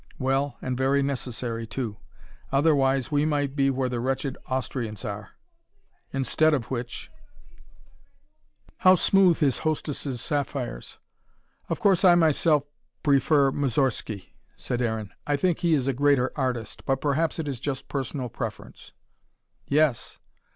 [0.17, 1.97] Well, and very necessary, too;
[2.51, 5.33] otherwise we might be where the wretched Austrians are.
[6.11, 7.11] Instead of which
[8.77, 10.97] how smooth his hostess' sapphires!
[11.69, 12.63] "Of course I myself
[13.03, 15.13] prefer Moussorgsky," said Aaron.
[15.27, 16.83] "I think he is a greater artist.
[16.87, 18.93] But perhaps it is just personal preference."
[19.67, 20.19] "Yes.